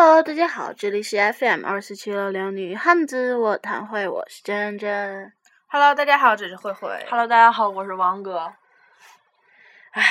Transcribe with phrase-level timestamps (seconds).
[0.00, 5.32] Hello，大家好，这里是 FM 二四七六零女汉子我谈会，我是珍珍。
[5.66, 7.04] Hello，大家好，这是慧慧。
[7.10, 8.54] Hello，大家好，我是王哥。
[9.90, 10.04] 唉，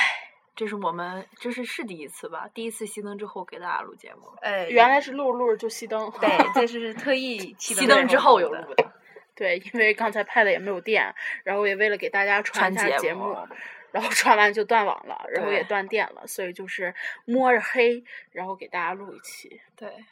[0.54, 2.50] 这是我们这是是第一次吧？
[2.52, 4.30] 第一次熄灯之后给大家录节目。
[4.42, 6.12] 哎，原来是录着录着就熄灯。
[6.20, 8.92] 对，这是 特意熄灯之后有录的。
[9.34, 11.14] 对，因为刚才拍的也没有电，
[11.44, 13.34] 然后也为了给大家传一下节目，
[13.90, 16.94] 然后传完就断网了，然后也断电了，所以就是
[17.24, 19.60] 摸着黑，然后给大家录一期。
[19.76, 20.04] 对，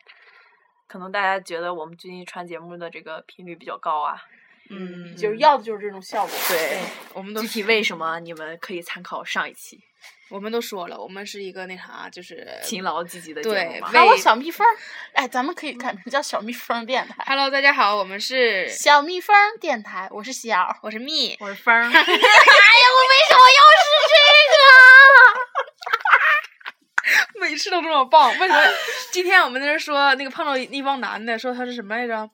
[0.86, 4.22] 可能大家觉得我们最近传节目的这个频率比较高啊。
[4.70, 6.34] 嗯，就是要的就是这种效果。
[6.48, 6.80] 对，
[7.12, 9.80] 我们都具体为什么你们可以参考上一期。
[10.28, 13.88] 我们都说了，我们是一个那啥，就是勤劳积极的节目嘛。
[13.88, 14.66] 还有小蜜蜂，
[15.14, 17.22] 哎，咱们可以改名叫小蜜蜂电台。
[17.28, 21.72] Hello，大家好，我们是小蜜蜂电台，我是小，我是蜜，我是蜂。
[21.78, 22.02] 哎呀，我为
[23.28, 24.16] 什么又是这
[27.38, 27.40] 个？
[27.40, 28.60] 每次都这么棒，为什么？
[29.12, 32.28] 今天我们在这说那个碰到一帮男的，说他是什么来着？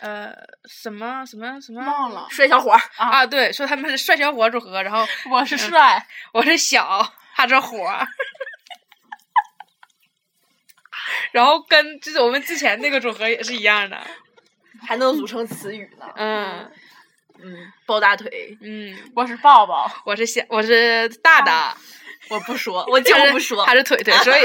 [0.00, 0.32] 呃，
[0.64, 1.80] 什么什么什么？
[1.84, 2.26] 忘了。
[2.30, 3.26] 帅小伙啊啊！
[3.26, 6.04] 对，说他们是帅小伙组合，然后 我是帅，嗯、
[6.34, 7.86] 我是小，他是火。
[11.32, 14.00] 然后跟就是我们之前那个组合也是一样的，
[14.86, 16.06] 还能组成词语呢。
[16.16, 16.70] 嗯
[17.42, 18.56] 嗯，抱大腿。
[18.62, 21.76] 嗯，我是抱抱，我是小，我是大大。
[22.28, 24.42] 我不说，我就不说，他是腿腿，所以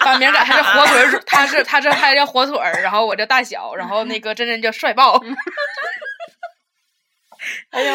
[0.00, 5.22] 把名改他是火腿儿，他是他这他叫火腿儿，然后我叫大小，然后那个真真叫帅爆。
[7.70, 7.94] 哎呦，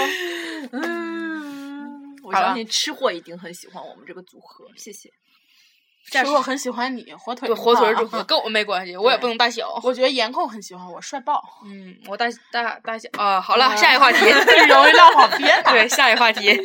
[0.74, 5.10] 嗯，我相信吃货一定很喜欢我们这个组合，谢谢。
[6.10, 9.80] 吃货很喜欢你，火腿对火腿主播跟我没关系，我也不能大小。
[9.84, 11.42] 我觉得颜控很喜欢我，帅爆。
[11.66, 14.18] 嗯，我大大大小啊，好了，下一个话题，
[14.68, 15.62] 容易唠好偏。
[15.70, 16.60] 对，下一个话题。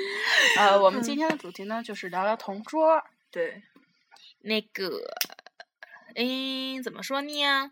[0.58, 3.02] 呃，我们今天的主题呢，就是聊聊同桌。
[3.30, 3.62] 对，
[4.42, 4.90] 那个，
[6.14, 7.70] 嗯，怎么说呢？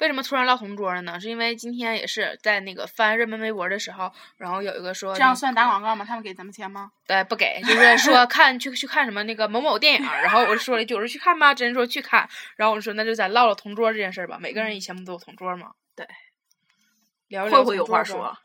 [0.00, 1.18] 为什么突然唠同桌了呢？
[1.20, 6.04] 是因为今天也是在那个翻热门微博的时候，然后有一个说这样算打广告吗？
[6.04, 6.90] 他们给咱们钱吗？
[7.06, 14.38] 对，不给，就是说 看去去看什么那个某某电影，然后我就说了一句，我说去看吧，真说去看，然后我就说那就咱唠唠同桌这件事儿吧。
[14.40, 15.72] 每个人以前不都有同桌吗？
[15.94, 16.06] 对，
[17.28, 17.58] 聊一聊。
[17.58, 18.36] 会不会有话说？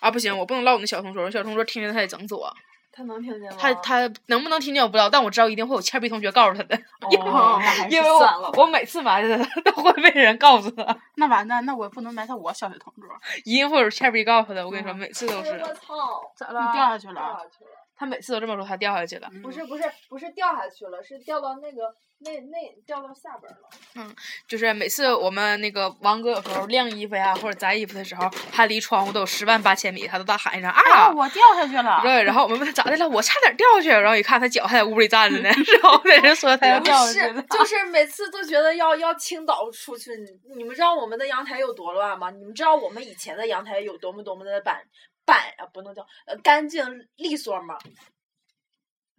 [0.00, 2.54] 啊，不行，我不能唠我那小同桌，我小同桌听见他得整死我。
[2.94, 3.56] 他能听见吗？
[3.58, 7.60] 他他能不能听见我不知道，但我知道一定会有欠逼同学告诉他的， 哦、
[7.90, 10.96] 因为我我每次埋汰他都会被人告诉他。
[11.16, 13.08] 那完蛋，那我不能埋汰我小学同桌，
[13.44, 14.64] 一定会有欠逼告诉他。
[14.64, 15.50] 我跟你说，每次都是。
[15.50, 16.22] 我操！
[16.36, 16.60] 咋了？
[16.60, 17.14] 你掉下去了？
[17.14, 17.70] 掉下去了。
[17.96, 19.28] 他每次都这么说，他掉下去了。
[19.42, 21.94] 不是不是不是掉下去了，是掉到那个
[22.24, 23.58] 那那掉到下边了。
[23.96, 24.16] 嗯，
[24.48, 31.10] 就是每次我们那个王哥有时候晾衣服呀或者摘衣服的时候，他离窗户都有十万八千米，他都大喊一声啊！
[31.10, 32.00] 我掉下去了。
[32.02, 35.48] 对，然后我们问他咋的了，我差点掉下去，然后一看他脚还在屋里站着呢，
[35.82, 37.42] 然后在这说他要掉下去了。
[37.42, 40.10] 就是每次都觉得要要倾倒出去。
[40.56, 42.30] 你们知道我们的阳台有多乱吗？
[42.30, 44.82] 你们知道我们以前的阳台有多么多么的板
[45.24, 46.84] 板啊，不能叫呃干净
[47.16, 47.76] 利索吗？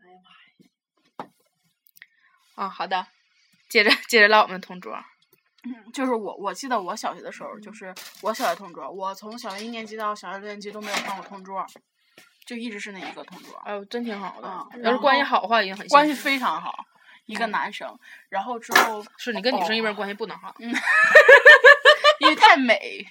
[0.04, 1.30] 哎呀妈呀！
[2.56, 3.06] 啊，好的，
[3.70, 4.98] 接着接着唠我们同桌。
[5.64, 11.66] 嗯，就是我，我记得我小学的时候，就是我小学同桌，我从小学一年级到小学六年级都没有换过同桌，
[12.46, 13.58] 就一直是那一个同桌。
[13.66, 14.68] 哎呦，真挺好的。
[14.74, 16.86] 嗯、要是关系好的话，也很关系非常好，
[17.26, 17.98] 一个男生。
[18.30, 20.70] 然后之后是你跟女生一般关系不能好，嗯，
[22.22, 23.06] 因为太美。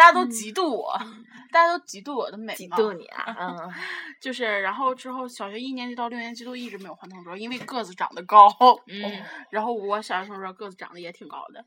[0.00, 2.54] 大家都嫉妒我，嗯、大家都嫉妒我的美。
[2.54, 3.36] 嫉妒你啊！
[3.38, 3.74] 嗯，
[4.18, 8.48] 就是，然后之后小学一年级到六年级都一直没有换同桌，因为个子长得高。
[8.86, 9.22] 嗯。
[9.50, 11.62] 然后我小学同桌个子长得也挺高的，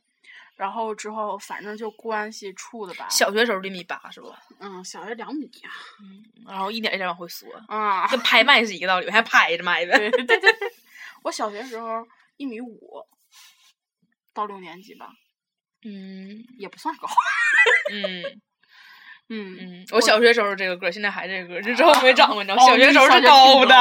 [0.55, 3.07] 然后之后反正就关系处的吧。
[3.07, 4.41] 小学时候一米八是吧？
[4.57, 5.69] 嗯，小学两米啊。
[6.01, 6.23] 嗯。
[6.47, 7.45] 然后一点一点往回缩。
[7.67, 8.07] 啊。
[8.09, 9.95] 跟拍卖是一个道理，还拍着卖的。
[9.95, 10.51] 对对对对。
[11.21, 12.03] 我小学时候
[12.37, 13.05] 一米五，
[14.33, 15.11] 到六年级吧。
[15.85, 17.07] 嗯，也不算高。
[17.91, 18.23] 嗯，
[19.29, 22.63] 嗯嗯，我小学时候这个个，现在还这个，这之后没长过，你知道？
[22.63, 23.75] 哦、小学时候是高的。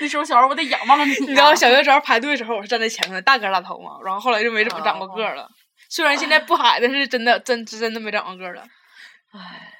[0.00, 1.12] 那时候小时候我得仰望着你。
[1.26, 3.98] 你知道小学时候排队的时候，我是站在前面的，大个大头嘛。
[4.04, 5.48] 然后后来就没怎么长过个了。
[5.88, 8.62] 虽然现在不矮，但是真的真真的没长过个了。
[9.32, 9.72] 唉，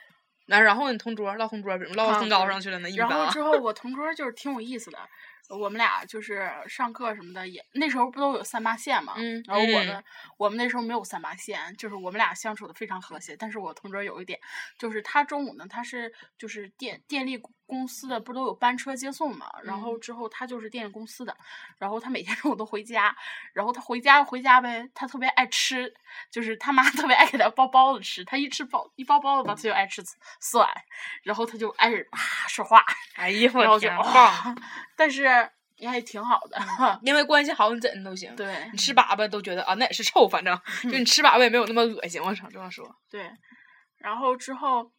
[0.47, 2.91] 那然后你同桌唠同桌，怎么唠到身高上去了呢？
[2.91, 4.99] 一然后之后我同桌就是挺有意思的。
[5.51, 9.15] 我们俩就是上课什么的也，那时候不都有三八线嘛？
[9.17, 9.43] 嗯。
[9.47, 10.05] 然后我们、嗯、
[10.39, 13.37] 我们那时候没有三八线，就是我们俩相处的非常和谐。
[13.37, 14.39] 但是我同桌有一点，
[14.79, 17.37] 就是他中午呢，他是就是电电力
[17.71, 19.47] 公司的，不都有班车接送嘛？
[19.63, 21.37] 然后之后他就是电力公司的，
[21.79, 23.17] 然后他每天 中午都回家，
[23.53, 25.95] 然后他回家回家呗，他特别爱吃，
[26.33, 30.03] 就是他妈 特别爱给他包包子吃，他一吃包一包包子吧，他就爱吃
[30.41, 30.69] 蒜，
[31.23, 32.19] 然后他就爱啊
[32.49, 32.85] 说话。
[33.15, 34.57] 哎呀，然后就棒！
[34.97, 37.01] 但是也挺好的。
[37.03, 38.35] 因为关系好，你怎么都行。
[38.35, 42.21] 对你吃粑粑都觉得啊，那也是臭，反正就你吃粑粑也没有那么恶心。
[42.21, 42.93] 我操，这么说。
[43.09, 43.31] 对，
[43.99, 44.91] 然后之后。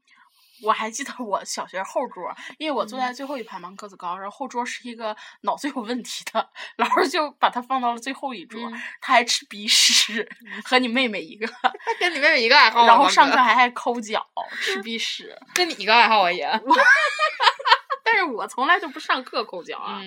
[0.64, 8.60] 我还记得我小学后桌，因为我坐在最后一排嘛，个子高，然后后桌是一个脑子有问题的，老师就把他放到了最后一桌。
[9.00, 10.28] 他还吃鼻屎，
[10.64, 11.48] 和你妹妹一个，
[12.00, 12.86] 跟你妹妹一个爱好。
[12.86, 14.26] 然后上课还爱抠脚，
[14.62, 16.46] 吃鼻屎， 跟你一个爱好啊也。
[18.04, 20.02] 但是我从来就不上课抠脚啊。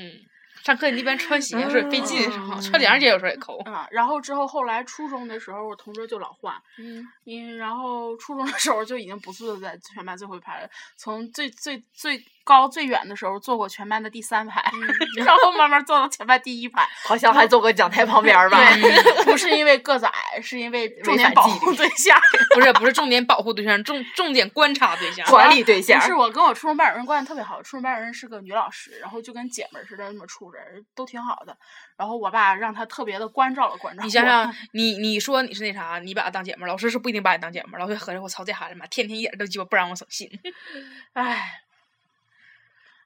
[0.64, 2.18] 上课你一般穿鞋是费劲，
[2.62, 3.58] 穿凉鞋有时候也抠。
[3.64, 6.54] 啊，然后之后后来初中的时候，我同桌就老换。
[6.78, 7.06] 嗯。
[7.26, 12.24] 嗯然后初中的时候就已经不坐在全班最后一排了，从最最最。
[12.44, 14.62] 高最远的时候坐过全班的第三排，
[15.16, 18.58] 然后慢慢坐到全班第一排，好像还坐过讲台旁边吧？
[19.24, 22.16] 不是因为个子矮，是因为重点保护对象。
[22.54, 25.98] 不是不是重点保护对象，重重点观察对象，管理对象。
[25.98, 30.58] 不是我跟我初中班主任关系特别好，初中班主任是个女老师，然后就跟姐们似的那么处着，
[30.94, 31.56] 都挺好的。
[31.96, 34.02] 然后我爸让她特别的关照了关照。
[34.04, 37.80] 你想想，你你说你是那啥，你把她当姐们，老师是不一定把你当姐们。
[37.80, 40.28] 老师合着我操这孩子妈，天天一点都鸡巴不让我省心。
[41.14, 41.63] 唉。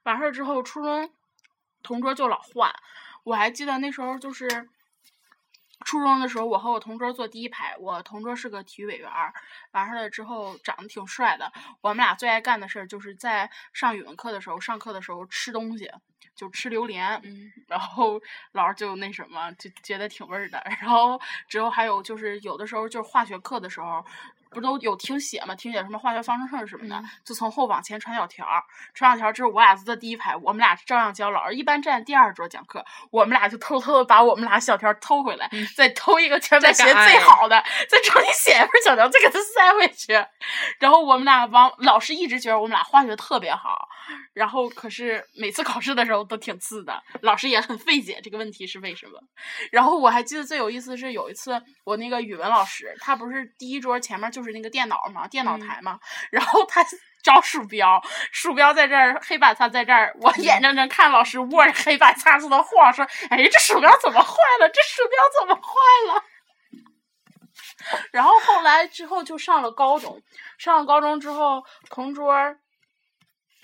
[0.09, 1.11] 完事儿之后，初中
[1.83, 2.73] 同桌就老换。
[3.23, 4.67] 我还记得那时候就是
[5.85, 7.75] 初中的时候，我和我同桌坐第一排。
[7.77, 9.31] 我同桌是个体育委员儿，
[9.71, 11.51] 完事儿了之后长得挺帅的。
[11.81, 15.91] 我们俩最爱干的事儿就是在上语文课的时候，上课的时候吃东西，
[16.33, 17.21] 就吃榴莲。
[17.23, 17.51] 嗯。
[17.67, 18.19] 然后
[18.53, 20.59] 老师就那什么，就觉得挺味儿的。
[20.81, 24.03] 然后之后还有就是有的时候就是化学课的时候。
[24.49, 25.53] 不都有听写吗？
[25.55, 28.63] 听写什么化学方程式什么的，就从后往前传小条儿，
[28.93, 31.29] 传小条儿之后，我俩坐在第一排，我们俩照样教。
[31.29, 35.47] 老师一般站第二桌讲课，我们俩就偷偷的把我们俩小条偷回来，
[35.77, 40.13] 再偷一个全班学最好的，再重新写一份小条，再给他塞回去。
[40.79, 43.87] 然后我们俩往老师一直觉得我们俩化学特别好，
[44.33, 49.21] 然后可是每次考试的时候都挺次的，老师也很费解这个问题是为什么。
[49.71, 54.38] 然后我还记得最有意思是有一次我那个语文老师，他不是第一桌前面就。
[54.39, 55.99] 就是那个电脑嘛，电脑台嘛，
[56.31, 56.81] 然后他
[57.21, 58.01] 找鼠标，
[58.31, 64.69] 鼠标在这儿，黑板擦在这儿，我眼睁睁看老师握着黑板擦子的晃，说：“哎，这鼠标怎么坏了？
[64.69, 66.23] 这鼠标怎么坏了？”
[68.13, 70.21] 然后后来之后就上了高中，
[70.57, 72.33] 上了高中之后，同桌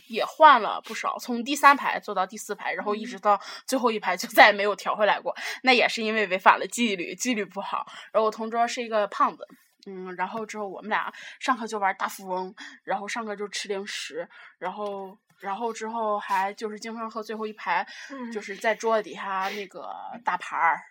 [0.08, 5.34] 也换了不少，从第三排坐到第四排，然后一直到最后一排就再也没有调回来过。
[5.64, 7.86] 那也是因为违反了纪律，纪律不好。
[8.12, 9.48] 然后我同桌是一个胖子。
[9.86, 14.28] 嗯，然后之后我们俩上课就玩大富翁，然后上课就吃零食，
[14.58, 17.86] 然后然后之后还就是经常和最后一排，
[18.34, 19.90] 就是在桌子底下那个
[20.24, 20.82] 打牌儿，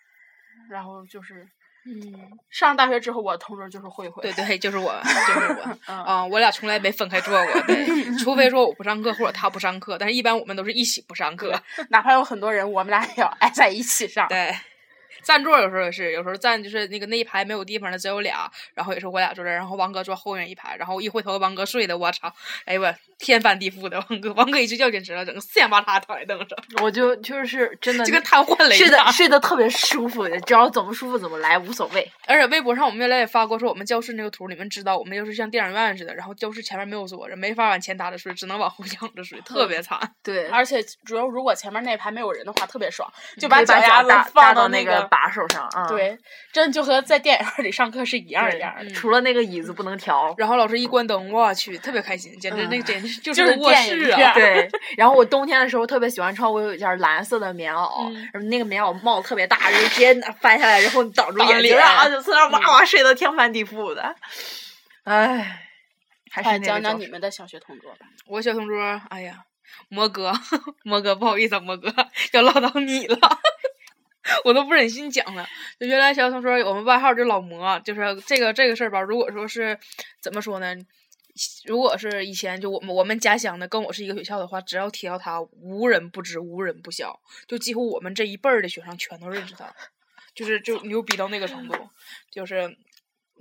[0.69, 1.45] 然后就是
[1.85, 7.85] 嗯，上大学之后我同桌就是慧慧，对对， 就是我，就是我， 嗯，我俩从来没分开坐过，对，
[8.17, 14.55] 除非说我不上课或者他不上课，但是一般我们都是一起不上课，哪怕有很多人，我们俩也要挨在一起上，对。
[15.25, 22.31] 占座有时候也是，有时候站就是那个那一排没有地方了，只有俩，然后也是我俩坐这儿，然后王哥坐后面一排，然后一回头王哥睡的，我操，
[22.65, 26.49] 哎呦我天翻地覆的王哥，王哥一睡觉简直了，整个四仰八叉躺在凳上，
[26.83, 32.07] 我就就是真的 就跟瘫痪了一样，睡的睡得特别舒服，只要怎么舒服怎么来无所谓。
[32.27, 39.99] 而且微博上我们原来也发过说我们教室那个图，你们知道我们就是像电影院似的，然后教室前面没有坐着，没法往前搭着睡，只能往后仰着睡，特别惨。
[40.21, 45.87] 对，而且主要如果前面那排没有人的话，特别爽，就把脚丫子放到那个把手上啊。
[45.87, 46.17] 对，
[46.51, 50.35] 真就和在电影院里上课是一样一样的，除了那个椅子不能调。
[50.37, 54.33] 然后老师一关灯，我去，特别开心，简直那简直就是卧室啊！
[54.33, 54.69] 对。
[54.97, 64.15] 然后我冬天的时候特别喜欢穿，我有一件蓝色的棉袄，然后那个棉袄帽子特别大，就直接翻下来，然后挡住眼睛，啊，就在那哇哇睡得天翻地覆的。
[65.05, 65.61] 唉，
[66.31, 67.99] 还是讲讲你们的小学同桌吧。
[68.27, 69.37] 我小同桌，哎呀，
[69.89, 70.33] 魔哥，
[70.83, 71.93] 魔哥，不好意思，魔哥，
[72.33, 73.17] 要唠叨你了。
[74.43, 75.45] 我都不忍心讲了。
[75.79, 79.01] 就原来小同桌，我们外号就老魔，就是这个这个事儿吧。
[79.01, 79.77] 如果说是
[80.21, 80.75] 怎么说呢？
[81.65, 87.19] 如果是以前就我们我们家乡的跟我是一个学校的话，只要提到他，无人不知，无人不晓。
[87.45, 89.69] 就几乎我们这一辈儿的学生全都认识他，
[90.33, 91.75] 就是就牛逼到那个程度。
[92.31, 92.77] 就是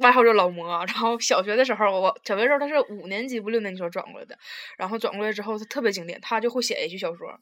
[0.01, 0.85] 外号叫老魔。
[0.87, 4.37] 然后小学的时候，我小学时候他是五年级不六年级时候转过来的。
[4.77, 7.39] 然后转过来之后，他特别经典，他就会写一句小说。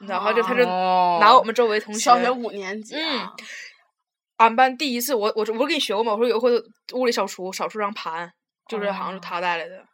[0.00, 3.28] 然后就他就拿我们周围同学，小学五年级，嗯，
[4.36, 6.12] 俺班第一次，我我我不是跟你学过吗？
[6.12, 6.50] 我说有一回
[6.94, 8.30] 屋里扫除，扫出张盘，
[8.68, 9.84] 就是好像是他带来的。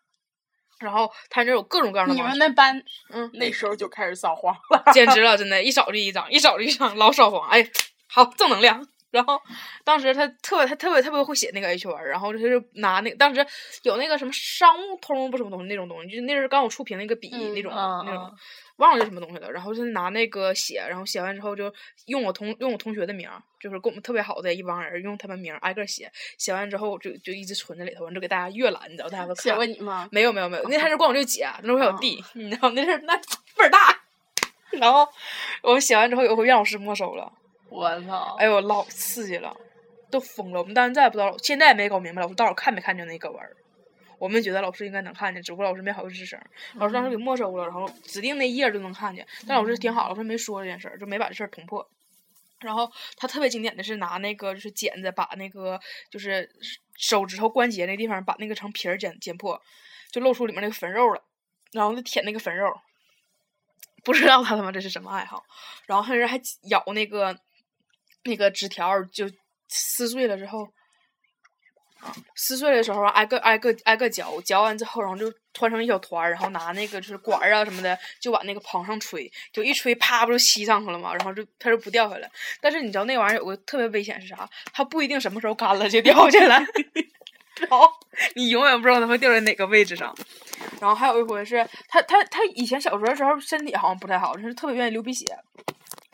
[0.81, 2.13] 然后他那有各种各样的。
[2.13, 2.77] 你们那班，
[3.13, 7.65] 嗯，那时候就开始扫黄了，简直了，真的，一扫就一张，一扫就一张，老扫黄，哎，
[8.09, 8.85] 好正能量。
[9.13, 9.41] 然后
[9.85, 13.47] 当时他特别他特别特别会写那个 H 文，然后他就拿那个当时
[13.83, 18.37] 有那个什么商务通不什么东西那种东西，就是那阵刚有触屏那个笔嗯那种嗯那种嗯，
[18.77, 19.53] 忘了叫什么东西了。
[19.53, 21.73] 然后就拿那个写，然后写完之后就
[22.07, 23.29] 用我同用我同学的名，
[23.61, 30.09] 就是跟我们特别好的一帮人用他们名挨个写，写完之后就就一直存在里头，完就给大家阅览，你知道大家都写看过你吗？
[30.11, 33.15] 没有没有没有，那还是光我这姐，那时候还有哦弟，你知道那是那
[33.57, 33.99] 倍儿大。
[34.71, 35.07] 然后
[35.61, 37.31] 我们写完之后，有一回让老师没收了，
[37.73, 38.37] 我操！
[38.39, 39.57] 哎呦，老刺激了，
[40.11, 40.61] 都疯了。
[40.61, 43.57] 我们当时再也不知道，现在也没搞明白老师到底看没看见那个文儿。
[44.19, 46.41] 我们觉得老师应该能看见，只不过老师没好意思吱声。
[46.75, 49.27] 老师当时给没收了，然后指定那页就能看见。
[49.49, 51.89] 但老师挺好，老师没说这件事儿，就没把这事儿捅破。
[52.61, 56.49] 然后他特别经典的是拿那个就是剪子把那个就是
[56.97, 59.61] 手指头关节那地方把那个成皮儿剪剪破，
[60.13, 61.25] 就露出里面那个粉肉了，
[61.73, 62.73] 然后就舔那个粉肉。
[64.05, 65.43] 不知道他他妈这是什么爱好，
[65.87, 67.37] 然后他人还咬那个
[68.25, 69.31] 那个纸条，就
[69.69, 70.69] 撕碎了之后，
[72.35, 82.31] 撕碎的时候挨个挨个挨个嚼，嚼完之后，然后就团成一小团，然后拿那个就是管儿啊什么的，就往那个棚上吹，就一吹，啪不就吸上去了嘛，然后就它就不掉下来。
[82.61, 84.49] 但是你知道那玩意儿有个特别危险是啥？
[84.73, 86.59] 它不一定什么时候干了就掉下来，
[87.61, 87.89] 然后
[88.35, 90.15] 你永远不知道它会掉在哪个位置上。
[90.81, 95.27] 然后还有一回是他他他以前小时候的时候身体好像不太好，就是特别愿意流鼻血，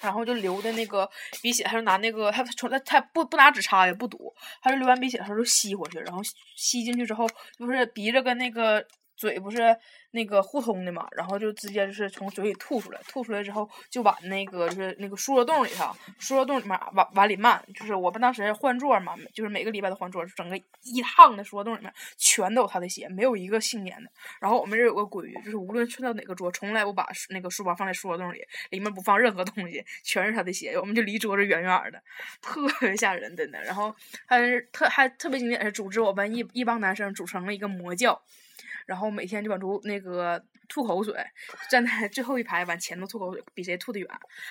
[0.01, 1.09] 然后就流的那个
[1.43, 6.21] 鼻血，他就拿那个他从他他不不拿纸擦也不堵，他就流完鼻血他就吸回去，然后
[6.57, 7.27] 吸进去之后
[7.59, 8.85] 就是鼻子跟那个
[9.19, 9.77] 嘴不是
[10.13, 24.09] 那个互通的嘛，然后就直接就是从嘴里吐出来，吐出来之后就往那个就是那个输液洞里头，输液洞里面往往里漫，就是我们当时换座嘛，就是每个礼拜都换座，整个一趟的输液洞里面全都有他的血，没有一个幸免的。
[24.41, 28.39] 然后我们这有个规矩，就是无论去到哪个桌，从来不把那个书包放在书桌洞里，
[28.71, 32.01] 里面不放任何东西，全是他的血，我们就离桌子远远的，
[32.41, 33.61] 特别吓人，真的。
[33.63, 33.95] 然后
[34.27, 38.23] 还是特还特别经典是组织我们一一帮男生组成了一个魔教，
[38.89, 41.15] 然后每天就往出那个吐口水，
[41.69, 44.09] 站在最后一排往前头吐口水，比谁吐的远。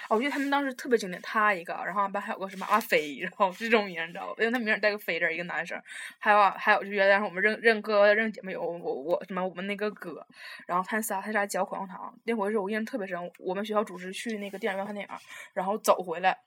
[0.10, 4.36] 哦，我记得他们当时特别经典，他一个，然后俺班还有个什么阿飞，然后这种名你知道吧？
[4.38, 5.82] 因为他名儿带个飞字，一个男生。
[6.20, 10.24] 还有，还有就原来我们认认哥认姐妹有我我什么我们那个哥，
[10.68, 13.18] 然后他仨他仨嚼口香糖，那回是我印象特别深。
[13.40, 15.16] 我们学校组织去那个电影院看电影，
[15.54, 16.38] 然后走回来，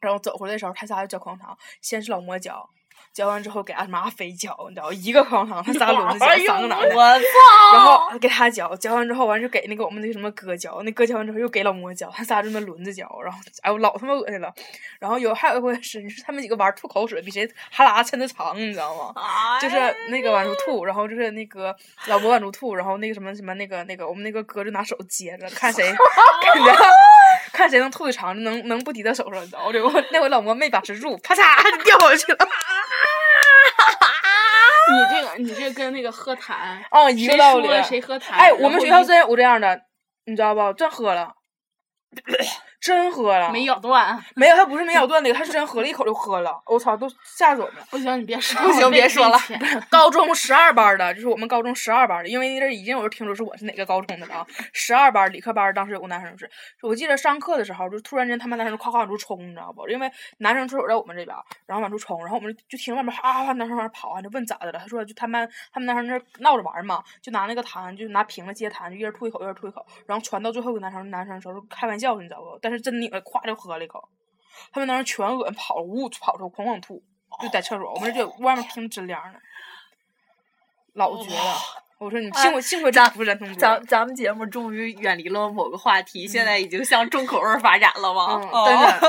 [0.00, 2.70] 然后走回来的时候，他仨就嚼口香糖，先是老莫嚼。
[3.16, 6.88] 嚼完之后给俺妈飞嚼，你知道，一个口香糖，他仨轮子嚼，三个男的。
[7.72, 14.52] 然后给他嚼，嚼完之后完就给那个我们那个什么哥嚼，那哥嚼完之后又给老莫嚼，他仨就那轮子嚼，然后哎我老他妈恶心了。
[14.98, 19.14] 然后有还有一回是，就是他们几个玩吐口水，比谁哈喇抻的长，你知道吗？
[19.62, 19.76] 就是
[20.10, 21.74] 那个往出吐，然后就是那个
[22.08, 25.82] 老魔往出吐，然后那个什么什么那个那个我们那个哥就拿手接着，看谁
[26.52, 26.72] 看着
[27.50, 30.04] 看谁能吐的长，能能不滴到手上，你知道吗？
[30.12, 32.46] 那回老莫没把持住，啪嚓就掉下去了。
[34.92, 36.54] 你这个你这跟那个喝痰，
[36.90, 37.66] 哦，一个谁道理。
[37.66, 38.32] 说谁喝痰？
[38.34, 39.80] 哎，我们学校真有这样的，
[40.26, 40.72] 你知道不？
[40.74, 41.34] 真喝了，
[42.86, 43.50] 真喝了。
[43.50, 44.18] 没咬断。
[44.36, 46.60] 没有，他不是没咬断那个，他是真喝了一口就喝了。
[46.66, 47.86] 我操，都吓死我们了。
[47.90, 49.38] 不行，你别说，不行别说了
[49.90, 54.46] 高中十二班的，就是我们高中十二班的，因为那阵儿已经有人听说是我是哪个高中的了啊。
[54.72, 56.48] 十二班理科班当时有个男生是，
[56.82, 59.88] 我记得上课的时候，就突然间他们男生夸夸往出冲，你知道不？
[59.88, 64.78] 因为男生厕所在我们这边，然后往出冲，然后我们就听外面哗哗哗男生往那跑，就问咋的了？
[64.78, 72.58] 他说就他们他们男生那闹着玩嘛，就拿那个痰，就拿瓶子接痰，就一人吐一口，一人吐一口，然后传到最后一个男生男生的时候开玩笑，你知道不？
[72.60, 74.08] 但是真拧了，咵就喝了一口，
[74.72, 77.02] 他们当时全恶心跑了，呜跑出狂狂吐。
[77.42, 79.38] 就在厕所，我们这外面听真凉呢，
[80.94, 81.54] 老绝了。
[81.98, 88.40] 我说你幸亏幸亏这咱不是人同桌，咱咱们节目终于远离了某个话题，现在已经向重口味发展了吗？
[88.42, 89.00] 嗯哦真的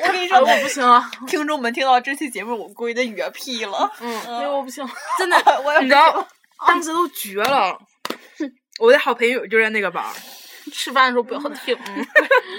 [0.00, 3.90] 我跟你哎说，我不行了， 听众们听到这期节目，我估计得哕屁了。
[4.00, 4.86] 嗯，哎我不行。
[5.18, 5.36] 真的，
[5.80, 6.26] 你知道，
[6.66, 7.78] 当时都绝了。
[8.78, 10.10] 我的好朋友就在那个班儿，
[10.72, 11.76] 吃饭的时候不要听。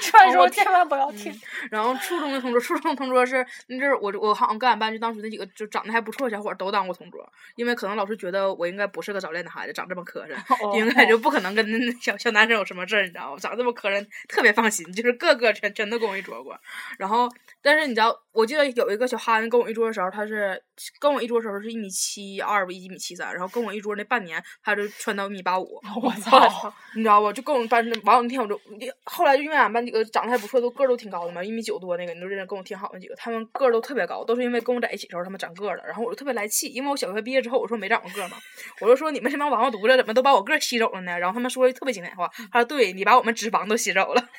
[0.01, 1.33] 吃饭的时候千万不要听。
[1.69, 13.37] 然后初中的同桌，初中的同桌是那阵儿我我好像跟俺班就当时那几个就长得还不错的小伙儿都当过同桌，因为可能老师觉得我应该不是个早恋的孩子，长这么磕碜，应该就不可能跟那那小小男生有什么事儿，你知道吗？
[13.39, 16.57] 长这么磕碜，特别放心，就是个个全全都跟我一桌过。
[16.97, 17.29] 然后，
[17.61, 20.61] 但是你知道，我记得有一个小憨跟我一桌的时候，他是
[20.99, 25.79] 跟我一桌的时候是一米七二吧，一米七三，然后跟我一桌那半年，他就穿到一米八五。
[26.01, 26.73] 我 操！
[26.95, 27.31] 你知道不？
[27.33, 28.59] 就跟我们班完，那天我就
[29.05, 38.37] 后来就因为俺班几个长得还不错，都个儿都挺高的嘛，一米九多那个，你都认识跟我挺好的几个，他们个儿都特别高，都是因为跟我在一起的时候他们长个儿了，然后我就特别来气，因为我小学毕业之后我说没长过个儿嘛，
[38.81, 41.17] 我就说你们这帮王八犊子怎么都把我个儿吸走了呢？
[41.17, 44.23] 然后他们说一特别经典的话，他说对你把我们脂肪都吸走了。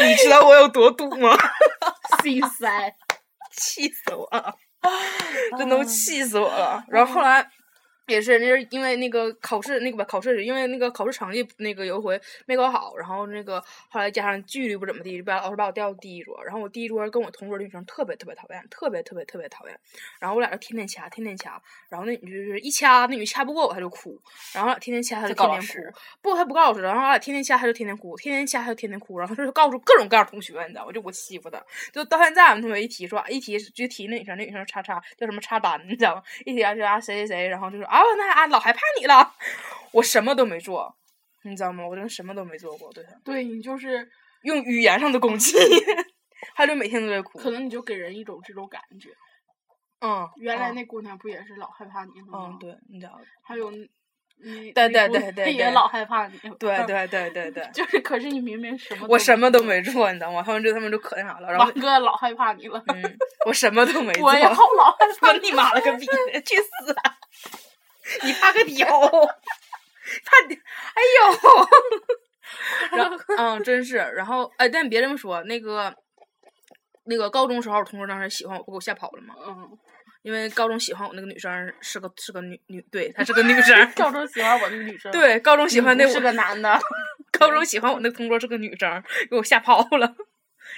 [0.00, 1.36] 你知道我有多堵吗？
[2.22, 2.94] 心塞，
[3.52, 4.54] 气死我了，
[5.58, 6.84] 真都气死我了。
[6.88, 7.50] 然后后来。
[8.08, 19.78] 也是，那是因为那个考试，那个吧，考试因为那个考试成绩那个有一回没考好，然后那个后来加上纪律不怎么地，就把老师把我调到第一桌，然后我第一桌跟我同桌的女生特别特别讨厌，特别特别特别讨厌，
[20.18, 21.60] 然后我俩就天天掐，天天掐，
[21.90, 24.18] 然后那女就是一掐，那女掐不过我，她就哭，
[24.54, 30.92] 然后天天掐，她就天天哭，不，她不告老师，然后我俩天天掐，她就天天哭，天天掐，她就天天哭，然后她就告诉各种各样同学，你知道吗？
[30.92, 31.62] 就我欺负她，
[31.92, 36.22] 就到现在我们同学一提说，一提就提那女生，那女生叉叉叫什么叉丹，你知道吗？
[36.46, 38.80] 一提啊就啊谁谁谁，然后就说啊那啊老害怕。
[39.00, 39.34] 你了，
[39.92, 40.96] 我什么都没做，
[41.44, 41.86] 你知道吗？
[41.86, 43.10] 我真什么都没做过，对他。
[43.24, 44.08] 对你就是
[44.42, 45.56] 用语言上的攻击，
[46.54, 47.38] 他就每天都在哭。
[47.38, 49.10] 可能你就给人一种这种感觉。
[50.00, 50.28] 嗯。
[50.36, 52.50] 原来那姑娘不也是老害怕你吗？
[52.50, 53.18] 嗯，对，你知道。
[53.42, 56.38] 还有，你对对对对， 也老害怕你。
[56.58, 57.68] 对 对对对对。
[57.72, 59.06] 就是，可是你明明什么。
[59.08, 60.42] 我什么都没做，你知道吗？
[60.44, 61.56] 他们就他们就可那啥了。
[61.58, 62.82] 王哥老害怕你了。
[62.88, 63.18] 嗯。
[63.46, 64.26] 我什么都没 做。
[64.26, 65.32] 我也好老害怕。
[65.38, 66.06] 你妈了个逼！
[66.44, 66.94] 去死！
[68.22, 68.86] 你怕个屌！
[70.24, 70.58] 怕屌！
[70.94, 71.68] 哎呦！
[72.96, 73.96] 然后，嗯，真是。
[73.96, 75.94] 然后，哎，但别这么说，那个，
[77.04, 79.34] 那个高中时候，同桌当时喜欢我，不给我吓跑了吗？
[79.46, 79.78] 嗯。
[80.22, 83.88] 因为高中喜欢我那个女生是个是个女女，对，她是个女生。
[83.94, 85.10] 高中喜欢我那个女生。
[85.12, 86.78] 对，高中喜欢那是个男的。
[87.30, 90.14] 高中喜欢我那个同桌是个女生，给我吓跑了。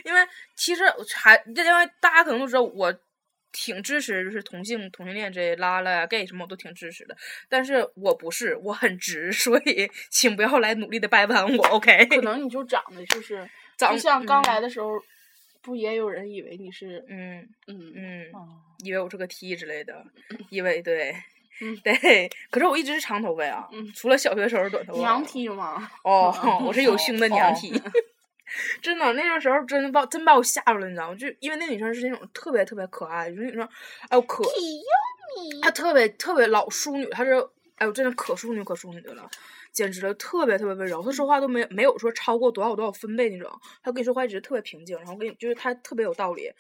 [0.05, 0.21] 因为
[0.55, 0.85] 其实
[1.17, 2.95] 还，因为大家可能都知道我。
[3.53, 7.17] 挺支持，就是同性同性恋这拉拉呀、gay 什么我都挺支持的，
[7.49, 12.07] 但是我不是，我很直，所以请不要来努力的掰弯我，OK？
[12.07, 14.91] 可能你就长得就是， 就像刚来的时候，
[15.63, 18.25] 不也有人以为你是，嗯嗯嗯，
[18.85, 20.05] 以为我是个 T 之类的，
[20.51, 21.15] 以为对，
[21.61, 24.99] 嗯对，可是我一直是长头发呀，除了小学时候短头发。
[25.01, 25.91] 娘 T 吗？
[26.05, 26.33] 哦，
[26.65, 27.73] 我是有胸的娘 T。
[28.83, 31.15] 真的，那个时候真的把真把我吓着了，你知道吗？
[31.17, 33.63] 就因为那女生是那种特别特别可爱，就女生，
[34.09, 34.43] 哎呦可，
[35.63, 37.33] 她特别特别老淑女，她是
[37.77, 39.31] 哎呦真的可淑女可淑女的了，
[39.73, 43.51] 简直了，特别特别温柔，她说话都没没有说超过多少多少分贝那种，
[43.83, 46.53] 她跟你说话一直特别平静，然后跟你就是她特别有道理，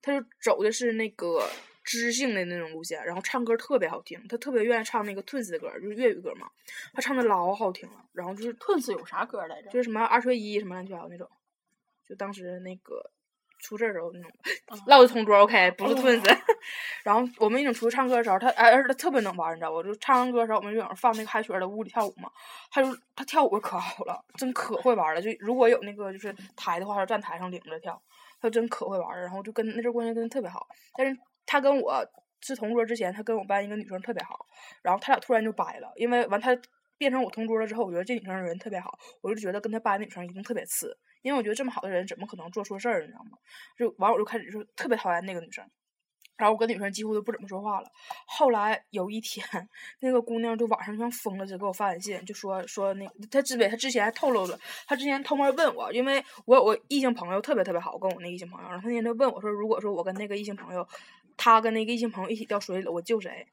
[0.00, 1.46] 她就走的是那个
[1.84, 6.48] 知性的那种路线，然后唱歌特别好听，他特别愿意唱那个 Twins 的歌，就是粤语歌嘛，
[6.92, 9.70] 他唱的老好听了，然后就是 Twins 有啥歌来着？
[9.70, 11.28] 就是什么二缺一什么乱七八糟那种。
[12.08, 13.10] 就当时那个
[13.60, 14.30] 出事儿时候那种，
[14.86, 16.22] 唠的同桌 OK，不是 twins。
[17.04, 19.82] 然后我们一种出去唱歌的时候，他哎，而且他特别能玩，你知道不？
[19.82, 22.30] 就唱完歌的时候，我们就放那个嗨曲儿在屋里跳舞嘛。
[22.70, 25.22] 他就他跳舞可好了，真可会玩了。
[25.22, 28.02] 就如果有那个就是台的话，他站台上领着跳，
[28.40, 29.22] 他真可会玩儿。
[29.22, 30.66] 然后就跟那阵关系真的特别好。
[30.96, 31.16] 但是
[31.46, 32.06] 他跟我
[32.40, 34.46] 是同桌之前，他跟我班一个女生特别好。
[34.82, 36.56] 然后他俩突然就掰了，因为完他
[36.98, 40.96] 变成我同桌了之后，我觉得这女生人特别好，我就觉得跟他班女生一定特别次。
[41.22, 43.38] 因为我觉得这么好的人怎么可能做错事儿，你知道吗？
[43.78, 45.64] 就完我就开始就特别讨厌那个女生，
[46.36, 47.88] 然后我跟女生几乎都不怎么说话了。
[48.26, 49.46] 后来有一天，
[50.00, 60.84] 那个姑娘就晚上像疯了似的给我发短信，就说说那她之北她之前还透露了，她之前偷摸问我，因为我有个异性朋友特别特别好，跟我那异性朋友，然后那天就问我说，如果说我跟那个异性朋友，
[61.36, 63.46] 他跟那个异性朋友一起掉水里了，我救谁？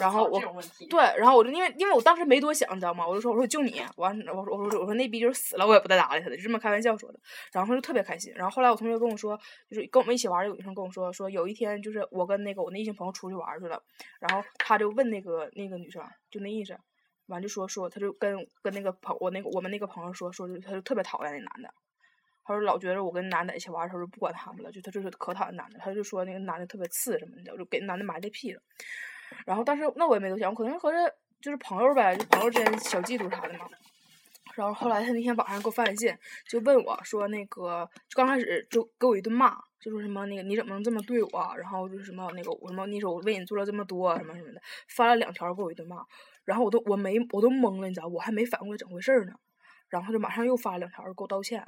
[0.00, 0.40] 然后我
[0.88, 3.04] 对，然后我就因为因为我当时没多想，你知道吗？
[3.04, 7.18] 我就说我说救你，完我说我说我说那逼就是死了，我也不带搭理他的，就这么开玩笑说的。
[7.50, 8.32] 然后他就特别开心。
[8.36, 9.36] 然后后来我同学跟我说，
[9.68, 13.82] 就是跟我们一起玩有女生跟我说，说有一天就是我跟那个我那异性朋友出去玩去了，
[14.20, 16.00] 然后他就问那个那个女生，
[16.30, 16.78] 就那意思，
[17.26, 21.74] 完就说说他就跟跟那个朋我那个我们那个朋友说说，就他就特别讨厌那男的，
[22.52, 28.62] 他说老觉得我跟男的一起玩的时候就不管他们了，就他就是可讨厌男的，他就说那个男的特别次什么的，就给男的埋汰屁了。
[29.46, 33.66] 然后当时那我也没多想，我可能合着就是朋友呗，就朋友之间小嫉妒啥的嘛。
[34.54, 36.14] 然后后来他那天晚上给我发短信，
[36.46, 41.54] 就问我说那个，就刚开始就给我一顿骂，就说什么那个你怎么能这么对我？
[41.56, 46.04] 然后就是什么那个我什么你说我为你做了这么多什么什么的，发了两条给我一顿骂。
[46.44, 49.32] 然后我都我没我都懵了，你知道，我还没反过来怎么回事呢。
[49.88, 51.66] 然后就马上又发了两条给我道歉，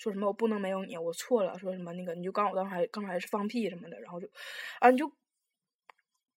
[0.00, 4.26] 说什么我不能没有你，我错了，说什么那个你就刚我当时还刚才是放屁什么的，然后就
[4.80, 5.12] 啊你就。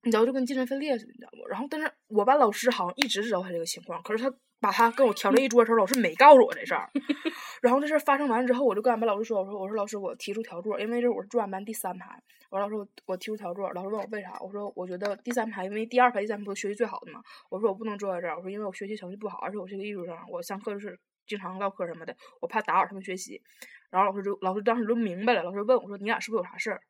[0.05, 1.47] 你知道就跟精神分裂似的，你知道不？
[1.47, 6.89] 然后，但是我班老师好像一直知道他这个情况，可是他把他跟我调了一桌的时候，老师没告诉我这事儿。
[7.63, 12.21] 然后这事儿发生完之后，我就跟俺班老师说：“我说，我说老师，我提出调座，因为这我是中俺班第三排。
[12.49, 13.71] 我说老师，我我提出调座。
[13.71, 14.37] 老师问我为啥？
[14.41, 17.21] 我说我觉得第三排，因为第二排、第三排都学习最好的嘛。
[17.49, 18.35] 我说我不能坐在这儿。
[18.35, 23.41] 我说因为我学习成绩不好，而且我是个艺术生，我上课就是经常唠嗑什么的，我怕打扰他们学习。
[23.89, 26.81] 然后老师就老师当时就明白了，老师问我说你俩是不是有啥事儿？”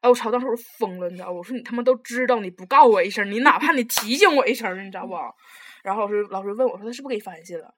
[0.00, 0.30] 哎，我操！
[0.30, 1.36] 当时我疯了，你知道不？
[1.36, 5.14] 我说你他妈都知道，你不告我一声，你哪怕你提醒我一声，你知道不？
[5.82, 7.74] 然后老师老师问我说他是不是给你发短信了？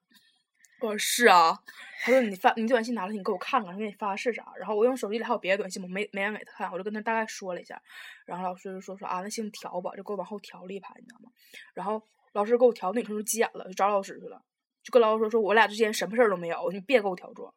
[0.79, 1.59] 我说是啊，
[2.01, 4.53] 他说你发你短信拿来，你给我看看，我给你发的是啥？
[4.57, 7.81] 然后我用手机里还有别的短信，我没没敢给他看，我就跟他大概说了一下，
[8.25, 11.29] 然后老师就说说啊，那行调吧，就给我往后调了一排，你知道吗？
[11.73, 14.41] 然后老师给我调，那女生就急眼了，就找老师去了，
[14.83, 17.53] 就跟老师说说我俩之间什么事儿都没有，你别给我调桌。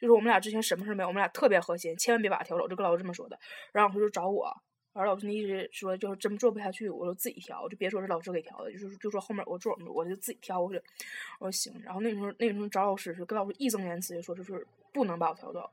[0.00, 3.38] 就是我们俩之前什么事儿没有，我们俩特别和谐，千万别把他调走，就跟老师这么说的。
[3.72, 4.52] 然后老师就找我，
[4.92, 10.82] 完老师一直说就是真做不下去，我就自己调，就别说是老师给调的，就是就说后面我做我就自己调过去。
[11.38, 15.70] 我说行，然后那时候那时候找老师是跟老师义正言辞的说，就是不能把我调走。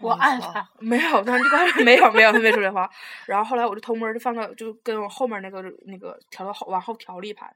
[0.00, 2.90] 我爱他， 没有，他就刚才没有没有，他没说这话。
[3.26, 7.54] 然后后来我就偷摸的放到，就跟我后面那个那个调到后往后调了一排。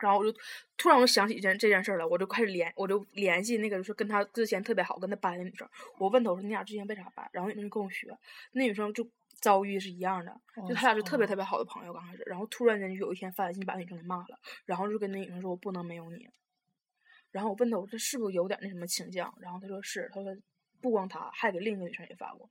[0.00, 0.32] 然后我就
[0.76, 7.28] 突然我就想起一件这件事儿了，我就开始联，我就联系那个就是跟他之前特别好跟他掰的女生，我问他我说你俩之前为啥掰？
[7.32, 8.16] 然后那女生跟我学，
[8.52, 9.06] 那女生就
[9.40, 16.28] 遭遇是一样的，就他俩是特别特别好的朋友刚开始，然后突然间就有一天发短信把那女生给骂了，然后就跟那女生说我不能没有你。
[17.30, 19.32] 然后我问他我这是不是有点那什么倾向？
[19.40, 20.34] 然后他说是，他说
[20.80, 22.48] 不光他，还给另一个女生也发过，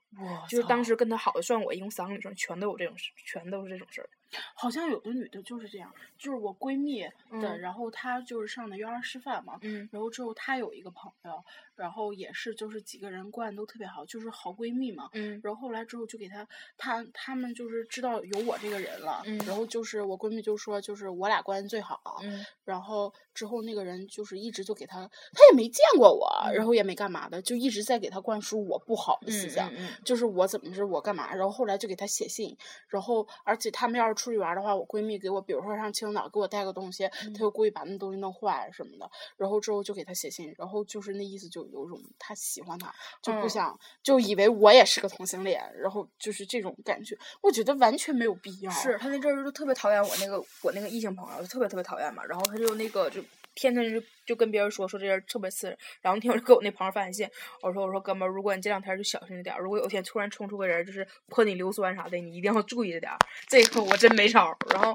[0.47, 4.09] 就是当时跟他好的算我一共三个女生全都有这种事，全都是这种事儿。
[4.55, 7.01] 好像有的女的就是这样，就是我闺蜜
[7.41, 9.57] 的，然后她就是上的幼儿师范嘛，
[9.91, 11.43] 然后之后她有一个朋友，
[11.75, 15.09] 然后也是就是几个人关系都特别好，就是好闺蜜嘛，
[15.41, 16.45] 然后后来之后就给她，
[16.77, 22.19] 她她们就是知道有我这个人了，然后就是我闺蜜就说就是我俩关系最好，
[22.65, 29.71] 然后之后那个人就是一直就给她，她也没见过我，然后也没干嘛的，就一直在给她灌输我不好的思想，
[30.03, 32.57] 就是我怎么着我干嘛，然后后来就给她写信，
[32.89, 34.16] 然后而且他们要是。
[34.17, 48.71] 出去玩的话，我闺蜜给我，比如说上青岛给我带个东西，她就故意把那东西弄坏什么的，然后之后就给她写信，然后就是那意思就有种她喜欢他，就不想就以为我也是个同性恋，然后就是这种感觉，我觉得完全没有必要。
[48.71, 53.23] 是他那阵儿就特别讨厌我那个我那个异性朋友，就特别特别讨厌嘛，然后他就那个就。
[53.59, 55.69] 天天就就跟别人说说这人特别次，
[56.01, 57.27] 然后那天我就给我那朋友发短信，
[57.61, 63.17] 我说我说哥们儿，如果你这两天就小心着点儿，如果有一天突然冲出个人就是泼你硫酸啥的，你一定要注意着点儿。
[63.47, 64.57] 这一刻我真没招儿。
[64.71, 64.93] 然后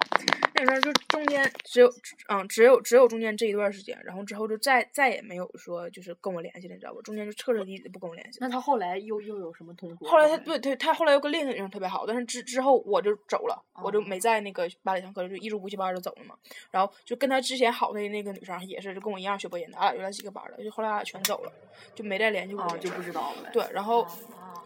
[0.54, 1.90] 那时候就中间只有
[2.28, 7.00] 嗯只有只有中间这一段时间，然后之后就再再也没有说就是跟我联系了，你知道不？
[7.00, 8.38] 中间就彻彻底底不跟我联系。
[8.40, 10.08] 那他后来又又有什么通过？
[10.08, 16.36] 后来他对对，他后来又跟另一个女生特别好，但是之之后我就走了，我就没在那个芭蕾上课，就一直补习班就走了嘛。
[16.70, 19.38] 然后就跟他之前好的那个女生也是就跟我一样。
[19.38, 21.52] 学播音的，俺俩原来是一个班的，就后来俺俩全走了，
[21.94, 22.66] 就没再联系过。
[22.78, 23.50] 就不知道了。
[23.52, 24.06] 对，然后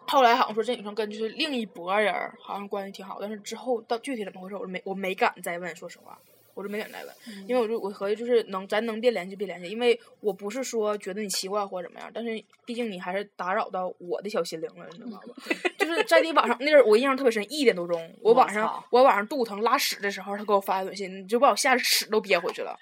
[0.09, 6.19] 后来好像说这女生跟就是另一拨人好像关系挺好，但是之后到具体怎么回事，我没我没敢再问，说实话。
[6.55, 7.15] 我就没敢再问，
[7.47, 15.21] 因为我就我合计就是能咱能别联系别联系，因为我不是说觉得你奇怪或者怎么样，但是毕竟你还是打扰到我的小心灵了，你知道吗？
[15.77, 22.75] 就是在你晚上那阵儿，我印象特别深，一点多钟，我晚上我晚上肚疼拉屎的时候，他给我发短信，你就把我吓得屎都憋回去了。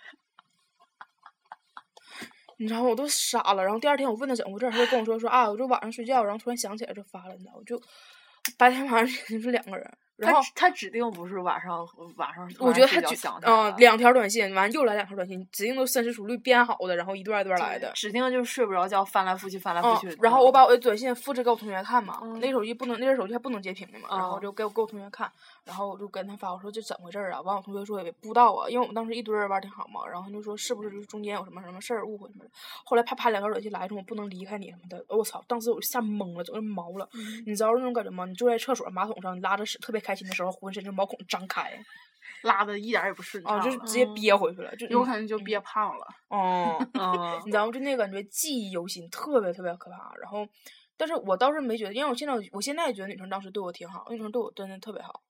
[2.58, 2.88] 你知道吗？
[2.88, 3.62] 我都傻了。
[3.62, 7.80] 然后第二天我问他怎么回事，他就跟我说说啊，我就晚上睡觉，然后突然想起来就发了，你知道，我就
[8.56, 9.08] 白天晚上
[9.40, 9.90] 是两个人。
[10.16, 20.16] 然后他指定不是晚上晚上，我觉得他就嗯两条短信，完又来两条短信，指定都深思熟虑编好的，然后一段一段来的，指定就是睡不着觉，翻来覆去翻来覆去。
[20.22, 25.30] 然后我把我的短信复制给我同学看嘛，那手机不能，那阵手机还不能截屏的嘛，然后就给我给我同学看，
[25.64, 27.40] 然后我就跟他发，我说这怎么回事啊？
[27.40, 32.50] 完我同学说也不知道啊，因为我们当时一堆人玩挺好嘛，然后他就说是不是就是中间有什么什么事儿误会什么的。
[32.84, 35.42] 后来啪啪两条短信来，说我不能离开你什么的，我操！
[35.48, 37.08] 当时我就吓懵了，整个毛了。
[37.46, 38.24] 你知道那种感觉吗？
[38.26, 40.84] 你坐在厕所马桶上，你拉着屎特别开心的时候，浑身。
[40.84, 41.72] 就毛孔张开，
[42.42, 46.06] 拉的一点也不顺畅，就是直接憋回去了，就有可能就憋胖了。
[46.28, 46.78] 哦，
[47.44, 47.72] 你知道吗？
[47.72, 50.12] 就那个感觉记忆犹新，特别特别可怕。
[50.20, 50.46] 然后，
[50.96, 55.22] 但是我倒是没觉得，因为我现在我现在也觉得女生当时对我挺好，女生对我真的特别好。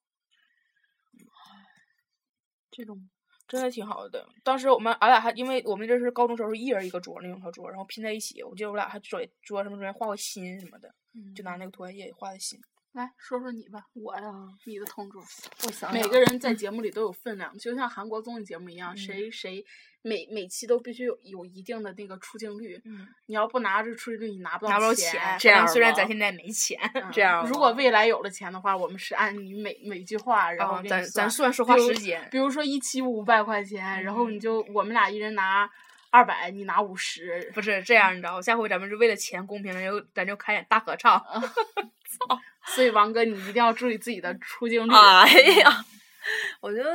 [2.76, 3.08] 这种
[3.46, 4.26] 真的挺好的。
[4.42, 8.42] 当时我们俺俩还因为我们这是高中时候一人一个桌那种小桌，然后拼在一起。
[8.42, 10.92] 我记得我俩还桌桌上面中间画过心什么的，
[11.37, 12.58] 就拿那个涂鸦液画的心。
[12.94, 14.22] 来说说你吧，我呀，
[14.64, 15.20] 你的同桌，
[15.66, 19.64] 我想每个人在节目里都有分量，就像韩国综艺节目一样，谁谁
[20.02, 22.80] 每每期都必须有有一定的那个出镜率。
[22.85, 25.20] 嗯，你要不拿这出镜率，你拿不到拿钱。
[25.40, 26.78] 这样，虽然咱现在没钱，
[27.12, 27.44] 这样。
[27.48, 32.28] 如果未来有了钱的话，我们是按你每每句话，然后咱咱算说话时间。
[32.30, 35.68] 比如说一期五百块钱，然后你就我们俩一人拿
[36.11, 37.50] 二百，你拿五十。
[37.52, 41.20] 不是这样，你知道，下回咱们是为了钱公平，咱就咱就开演大合唱。
[42.28, 42.38] 操！
[42.66, 44.92] 所以王哥，你一定要注意自己的出镜率。
[44.92, 45.29] 哎
[45.61, 45.85] 呀，
[46.61, 46.90] 我觉得，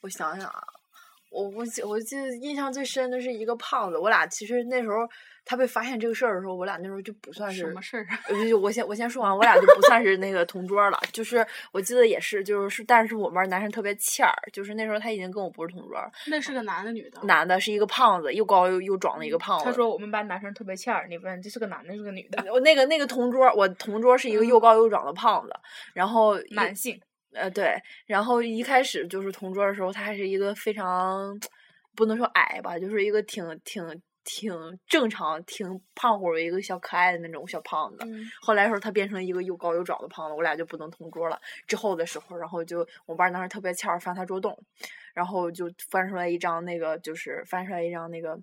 [0.00, 0.62] 我想想啊，
[1.30, 4.96] 我我记我记得印象最深的是一个胖子，我俩其实那时候
[5.44, 8.06] 他被发现这个事儿的时候，我俩那时候就不算是什么事儿？
[8.28, 10.98] 呃，就我先我先说完，我俩就不算是那个同桌了。
[11.12, 15.98] 就是我记得也是，就是但是我们班男生特别欠儿，就是那时候他已经跟我不是同桌。
[16.28, 17.20] 那是个男的女的？
[17.24, 19.64] 男的是一个胖子，又高又又壮的一个胖子。
[19.64, 22.52] 他说我们班男生特别欠儿，你问这是个男的，是个女的？
[22.52, 25.52] 我那个那个同桌，我同桌是一个又高又壮的胖子，
[25.94, 27.00] 然后男性。
[27.32, 31.38] 呃，对，然后一开始就是同桌的时候，他还是一个非常
[31.94, 38.06] 不能说矮吧，就是一个挺挺挺正常、挺胖乎的一个小可爱的那种小胖子。
[38.40, 41.40] 后来时候他变成一个又高又壮的胖子，我俩就不能同桌了。
[41.66, 44.56] 之后的时候，然后就我班当时特别欠儿，翻他桌洞，
[45.14, 48.38] 然后就翻出来一张那个，就是翻出来一张那个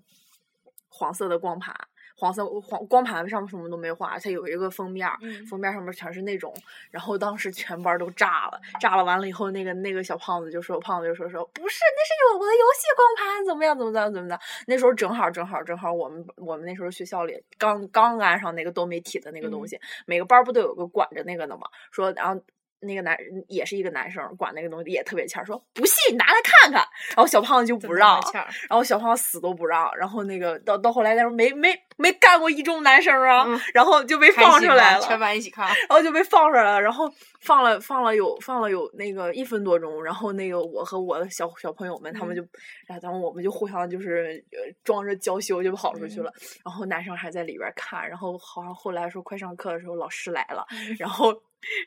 [0.88, 1.74] 黄色的光盘。
[2.18, 5.08] 黄色黄光盘上面什么都没画，它有一个封面，
[5.48, 6.52] 封面上面全是那种，
[6.90, 22.42] 然后当时全班都炸了，炸了完了以后，那个那个小胖子就说，胖子就说说不是，那是我的游戏光盘，怎么样，怎么怎么怎么的，那时候正好正好正好我们我们那时候学校里刚刚安上那个多媒体的那个东西，每个班不都有个管着那个的嘛，说然后。
[22.80, 23.16] 那个男
[23.48, 26.80] 也是一个男生，管那个东西也特别欠，说不信拿来看看。
[27.08, 28.20] 然后小胖子就不让，
[28.68, 29.90] 然后小胖子死都不让。
[29.96, 36.80] 然后那个到到后来，他说没没没干过一中男生啊，然后就被放出来了，全班一起看，然后就被放出来了。
[36.80, 42.42] 然后放了放了有放了有那个一分多钟，然后那个我和我的小小朋友们他们就，
[42.86, 44.44] 然后我们就互相就是
[44.84, 46.32] 装着娇羞就跑出去了。
[46.64, 50.64] 然后男生还在里边看，然后好像后来说快上课的时候老师来了，
[50.98, 51.34] 然后。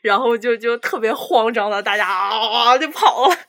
[0.02, 3.36] 然后就就特别慌张的，大家啊就跑了。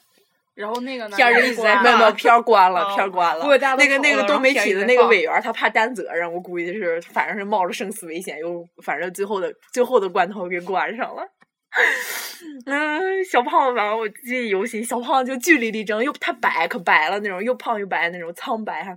[0.56, 3.44] 然后那个片儿一直在，没有没有片儿关了，片儿关了。
[3.76, 11.28] 那个那个多媒体的那个委员，他怕担责任，我估计是反正是冒着生死危险，又反正最后的最后的关头给关上了。
[12.68, 18.96] 嗯，小胖子反正我记忆犹新，小胖子就据理力争，又他白可白了那种，又胖又白那种苍白哈，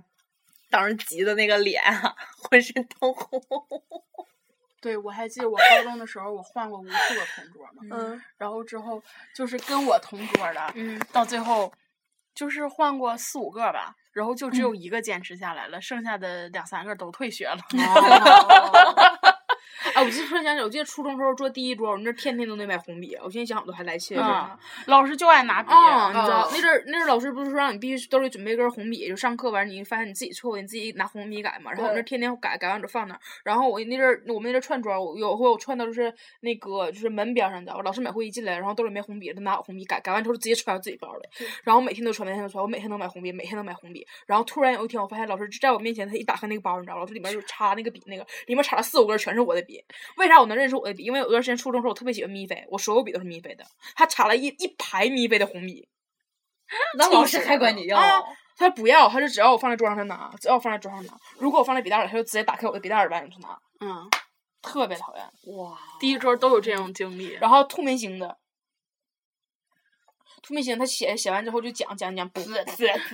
[0.69, 3.41] 当时急的那个脸啊，浑身通红。
[4.87, 7.83] 对，我还记得我高中的时候，我换过无数个同桌嘛。
[7.91, 8.23] 嗯。
[8.37, 9.03] 然后之后
[9.35, 11.73] 就是跟我同桌的，嗯到最后
[12.33, 17.57] 就是换过四五个吧，然后就只有一个坚持下来了，剩下的两三个都退学了。
[19.93, 24.15] 哎，我记得突然想起，我记得初中时候坐第一桌，我们那天天都得买红笔，我现在想我都还来气。
[24.15, 31.71] 啊，老师就爱拿笔，你知道那阵儿那阵儿老师不是说让你必须兜里准备根红笔，就上课完你发现你自己错误，你自己拿红笔改嘛。
[31.71, 33.19] 然后我那天天改，改完之后放那儿。
[33.43, 41.27] 然后我那阵儿我们那阵儿串桌，有回我串到就是那个就是门边上的，老师每回一进来，然后兜里没红笔，他拿我红笔改，改完之后直接揣到自己包里。
[41.63, 44.05] 然后每天都揣，每天都揣，我每天都买红笔，每天都买红笔。
[44.25, 49.76] 然后突然有一天，我发现老师在我面前，他一打开那个包，你知道，老师里面就插那个笔，那个里面插了四五根，全是我的笔。
[50.17, 50.57] 为啥我能？
[50.57, 53.63] 认识我的笔，因为有段时间初中时候我特别喜欢咪菲，我所有笔都是咪菲的。
[53.95, 55.87] 他插了一一排咪菲的红笔，
[56.97, 58.25] 那老师还管你要？
[58.57, 61.13] 他不要，他就只要我放在桌上他拿，只要我放在桌上拿。
[61.37, 63.49] 如果我放在笔袋里，他就直接打开我的笔袋里边去拿。
[63.79, 64.09] 嗯，
[64.63, 65.23] 特别讨厌。
[65.55, 67.33] 哇，第一桌都有这种经历。
[67.39, 68.39] 然后兔明星的。
[70.41, 72.53] 兔明星他写写完之后就讲讲讲，不 是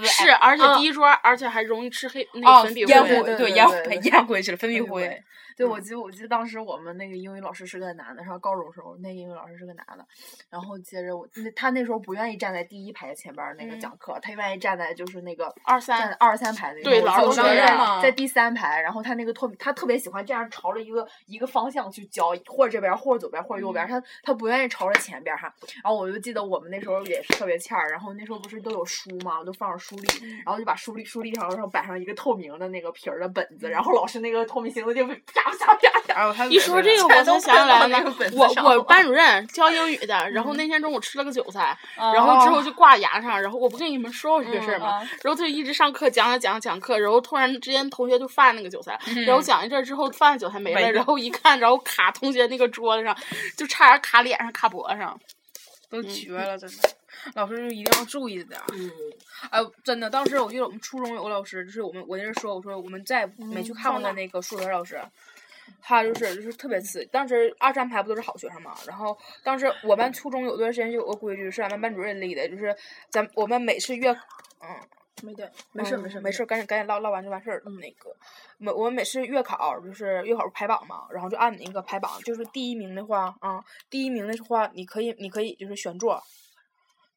[0.06, 5.22] 是，而且第一桌，而且还容易吃黑那个粉笔灰，对烟灰烟灰去了，粉笔灰。
[5.56, 10.06] 对，我记得我记得当时我们那个英语老师是个男的，上高中时候那英语老师是个男的，
[10.50, 17.42] 然后接着我那他那时候不愿意站在第一排前边那个讲课，他愿意站在就是那个二三二三排那个，对，老师
[18.02, 25.54] 在第三排，然后他那个特他特别喜欢这样朝着一个一个方向去教，或者这边或者左边或者右边，他他不愿意朝着前边哈。
[25.84, 30.08] 然后我就记得我们那时候也是特别欠儿，然后那时候不是都有书嘛，我都放着书立，
[30.46, 35.43] 然后就把书立书立上然后摆上一个透明的那个皮儿的本子，然后老师那个透明星子就啪
[36.50, 38.14] 一说这个，我才想起来了。
[38.34, 45.00] 我我班主任教英语的，然后那天中午吃了个韭菜，然后之后就挂牙上，然后我不跟你们说过这个事儿吗？
[45.24, 53.16] 然后他就一直上课讲讲讲讲课，然后突然之间同学就发那个韭菜，然后讲一阵之后发现韭菜没了，然后一看，然后卡同学那个桌子上，
[53.58, 55.20] 就差点卡脸上卡脖子上，
[55.90, 56.90] 都绝了，真的。
[57.36, 58.66] 老师就一定要注意着点儿。
[58.74, 58.92] 嗯。
[59.50, 65.00] 哎，真的，当时我记得我们初中有个老师，就是我们我那阵说，我说我们再没去看过的那个数学老师。
[65.82, 68.74] 他就是就是特别次，当时二三排不都是好学生嘛？
[68.88, 72.76] 然后当时我们初中有段时间就有个规矩，是俺们班主任立的，就是
[73.10, 74.10] 咱我们每次月，
[74.62, 74.70] 嗯，
[75.22, 77.62] 没得，没事没事没事，赶紧赶紧唠唠完就完事儿。
[77.66, 78.16] 那个
[78.58, 86.22] 每我们每次月考就是月考排榜嘛，然后就按那个排榜，就是第一名的话啊，第一名的话你可以你可以就是选座，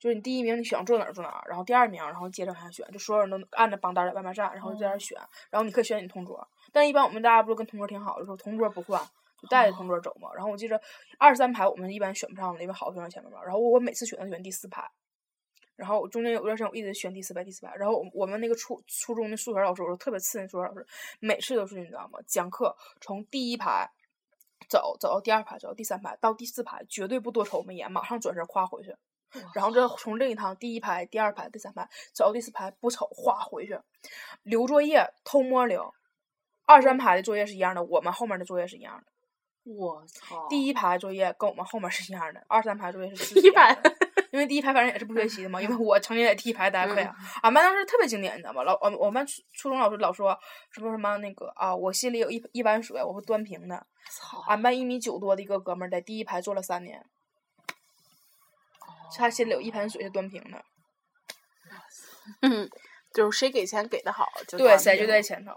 [0.00, 5.16] 就是你第一名你想坐哪儿坐哪儿，然后第二名然后接着往下选，就所有人都按着榜单在外面站，然后就在那选，
[5.50, 6.46] 然后你可以选你同桌。
[6.76, 9.02] 但一般我们大家不是跟同桌挺好的，时候同桌不换，
[9.40, 10.28] 就带着同桌走嘛。
[10.34, 10.78] 然后我记着
[11.18, 13.42] 二十三排我们一般选不上的，因为好学生前面嘛。
[13.42, 14.86] 然后我每次选都选第四排，
[15.74, 20.86] 然后中间有段时间我一直选第四排第四排，然后我我们那个初初中的数学老师，我特别次那数学老师，
[21.18, 22.18] 每次都是你知道吗？
[22.26, 23.90] 讲课从第一排
[24.68, 28.94] 走走到第二排，走到第三排，到第四排绝对不多瞅我们一眼，马上转身夸回去。
[29.54, 33.80] 然后这从另一趟第一排、第二排、第三排走到第四排不瞅，哗回去，
[34.42, 35.94] 留作业偷摸留，
[36.66, 39.04] 二三排的作业是一样的，我们后面的作业是一样的。
[39.64, 40.46] 我操！
[40.48, 43.76] 第一排作业跟我们后面是一样的，二三排作业是第一排，
[44.30, 45.60] 因为第一排反正也是不学习的嘛。
[45.60, 47.12] 因为我曾经在第一排待过呀。
[47.42, 48.62] 俺班当时特别经典，你知道吗？
[48.62, 50.38] 老我我们班初初中老师老说
[50.70, 53.86] 什么什么那个啊，我心里有一一碗水，我会端平的。
[54.08, 54.44] 操！
[54.46, 57.04] 俺班一米九多的一个哥们儿在第一排坐了三年，
[59.16, 60.64] 他心里有一盆水是端平的。
[62.42, 62.68] 嗯，
[63.16, 65.52] 就是谁给钱给的好，就对，谁就在前头。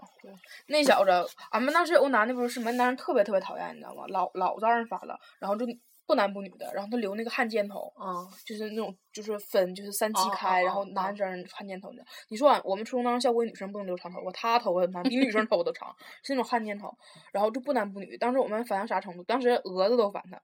[0.68, 1.10] 那小子，
[1.50, 4.04] 俺们当时有个男的，不是什么男人特别特别讨厌，你知道吗？
[4.08, 5.66] 老老招人烦了，然后就
[6.06, 12.02] 不男不女的，然后他留那个汉奸头，嗯，就是那种就是分就是三七哦开，哦然后哦男生汉奸头的。
[12.30, 15.94] 你说俺我们初中当时校规女生不能留长头发，他头发男比女生头发都长，
[16.24, 16.90] 是那种汉奸头，
[17.30, 18.16] 然后就不男不女。
[18.16, 19.22] 当时我们烦到啥程度？
[19.24, 20.40] 当时蛾子都烦他。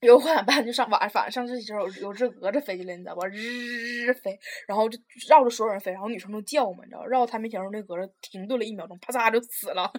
[0.00, 3.26] 有一回俺班就上晚上晚上上自习时候有有只蛾子飞进来，你知道吧？
[3.26, 7.06] 日日飞，然后就绕着所有人飞，然后女生都叫嘛，你知道吧？
[7.06, 9.90] 绕到他面前的时候，那蛾子停顿了一秒钟，啪嚓就死了。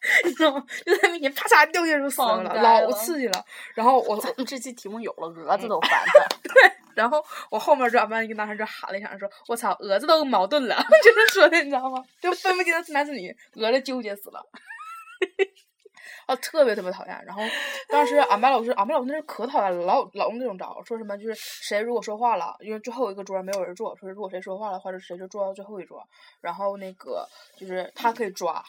[0.24, 0.64] 你知道吗？
[0.84, 3.44] 就在他面前啪嚓掉下去就死了，老刺激了。
[3.74, 6.28] 然后我 咱们这期题目有了，蛾子都烦 了。
[6.42, 6.72] 对。
[6.94, 12.02] 然后我后面就俺班一个男生就喊了一声说：“我操，蛾子都矛盾了。”就是说的，你知道吗？
[12.20, 14.44] 就分不清是男是女，蛾子纠结死了。
[16.26, 17.24] 啊，特别特别讨厌。
[17.26, 17.42] 然后
[17.88, 26.02] 当时俺班老师，俺班老师那是可讨厌了，老老用那种招，说什么就是谁如果说话了，因为最后一个桌没有人坐，说如果谁说话了话，就谁就坐到最后一桌。
[26.40, 27.26] 然后那个
[27.58, 28.64] 就是他可以抓，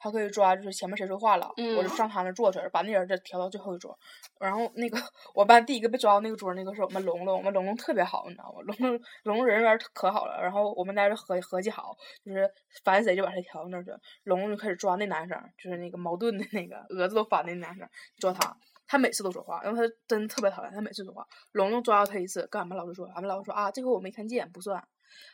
[0.00, 3.96] 他可以抓，就是前面谁说话了，我就嗯上他那坐去，把那人再调到最后一桌。
[4.40, 4.98] 然后那个
[5.34, 8.62] 我班第一个被抓到那个桌，那个是我们龙龙，我们龙龙特别好，你知道吗？
[8.62, 10.40] 龙龙龙龙人缘儿可好了。
[10.42, 12.50] 然后我们大家就合合计好，就是
[12.82, 13.90] 烦谁就把谁调到那儿去。
[14.24, 17.86] 龙龙就开始抓那男生，就是那个矛盾的那个 蛾子都烦的那男生，
[18.18, 18.56] 抓他。
[18.86, 21.24] 他每次都说话，然后他真特别讨厌，他每次说话。
[21.52, 24.82] 龙龙抓到他一次，跟俺们老师说，俺们老师说啊，这回我没看见，不算。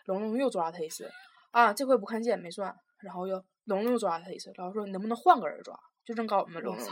[0.04, 1.10] 龙龙又抓他一次，
[1.52, 2.76] 啊，这回不看见没算。
[3.02, 5.74] 然后又龙龙又抓他一次，然后说你能不能换个人抓？
[6.04, 6.86] 就正搞我们龙龙！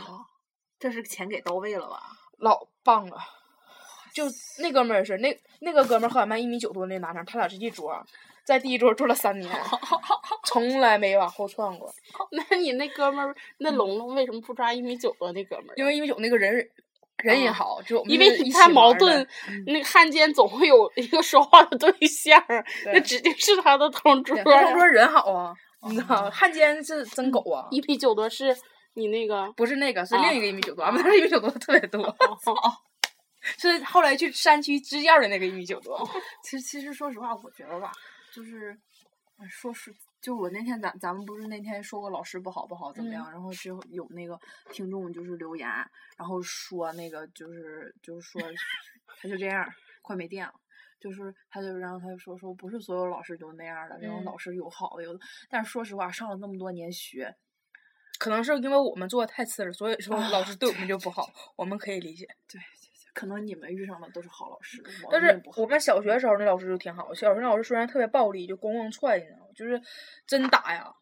[0.77, 2.01] 这是钱给到位了吧？
[2.39, 3.17] 老棒了。
[4.13, 4.23] 就
[4.59, 8.01] 那哥们儿也是，那那个哥们儿和俺班一米九多那男生，他俩是一桌，
[8.45, 9.53] 在第一桌坐了三年，
[10.45, 11.93] 从来没往后窜过。
[12.31, 15.73] 那你那哥们儿，那龙龙为什么不抓一米九多那哥们儿？
[15.75, 16.53] 因为一米九那个人
[17.23, 19.27] 人也啊好，就因为他起玩儿的矛盾，
[19.67, 22.41] 那个汉奸总会有一个说话的对象，
[22.85, 24.35] 那指定是他的同桌。
[24.37, 25.53] 他同桌人好啊，
[25.89, 26.29] 你知道？
[26.29, 28.55] 汉奸是真狗啊，一米九多是
[28.93, 32.15] 你那个不是那个，是啊另一个一米九多，俺们那儿一米九多特别多，
[33.57, 35.99] 是后来去山区支教的那个一米九多。
[36.43, 37.91] 其实其实说实话，我觉得吧，
[38.33, 38.75] 就是，
[39.37, 44.39] 呃说是就我那天咱咱们不是那天说过老师不好不好怎么样，然后就有那个
[44.71, 45.67] 听众就是留言，
[46.17, 48.41] 然后说那个就是就是说
[49.21, 49.63] 他就这样，
[50.01, 50.53] 快没电了。
[50.99, 57.35] 就是，他就然后他就说说不是所有老师都那样的，然后嗯老师有好的有的，但是说实话，上了那么多年学，
[58.17, 62.25] 可能是因为我们做的太次了，所以说老师对我们就不好，我们可以理解。
[62.47, 62.59] 对，
[63.13, 64.81] 可能你们遇上的都是好老师，
[65.11, 69.45] 但是我们小学的时候那老师就挺好，小学那老师虽然特别暴力，就咣咣踹，你知道吗？
[69.55, 69.79] 就是
[70.25, 70.93] 真打呀，